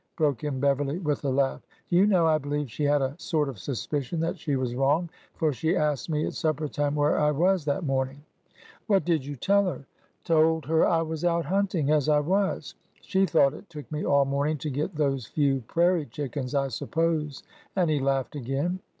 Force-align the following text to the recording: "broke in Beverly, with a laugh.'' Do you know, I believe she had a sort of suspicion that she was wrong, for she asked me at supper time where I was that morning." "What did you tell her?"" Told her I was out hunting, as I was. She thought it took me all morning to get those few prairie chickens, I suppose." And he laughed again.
"broke 0.17 0.43
in 0.43 0.59
Beverly, 0.59 0.97
with 0.97 1.23
a 1.23 1.29
laugh.'' 1.29 1.61
Do 1.87 1.95
you 1.95 2.07
know, 2.07 2.25
I 2.25 2.39
believe 2.39 2.71
she 2.71 2.85
had 2.85 3.03
a 3.03 3.13
sort 3.19 3.47
of 3.49 3.59
suspicion 3.59 4.19
that 4.21 4.39
she 4.39 4.55
was 4.55 4.73
wrong, 4.73 5.11
for 5.35 5.53
she 5.53 5.77
asked 5.77 6.09
me 6.09 6.25
at 6.25 6.33
supper 6.33 6.67
time 6.67 6.95
where 6.95 7.19
I 7.19 7.29
was 7.29 7.65
that 7.65 7.83
morning." 7.83 8.23
"What 8.87 9.05
did 9.05 9.23
you 9.23 9.35
tell 9.35 9.67
her?"" 9.67 9.85
Told 10.23 10.65
her 10.65 10.87
I 10.87 11.03
was 11.03 11.23
out 11.23 11.45
hunting, 11.45 11.91
as 11.91 12.09
I 12.09 12.19
was. 12.19 12.73
She 13.01 13.27
thought 13.27 13.53
it 13.53 13.69
took 13.69 13.91
me 13.91 14.03
all 14.03 14.25
morning 14.25 14.57
to 14.57 14.71
get 14.71 14.95
those 14.95 15.27
few 15.27 15.59
prairie 15.67 16.07
chickens, 16.07 16.55
I 16.55 16.69
suppose." 16.69 17.43
And 17.75 17.87
he 17.91 17.99
laughed 17.99 18.35
again. 18.35 18.79